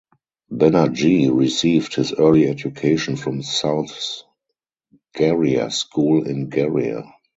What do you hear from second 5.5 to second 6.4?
School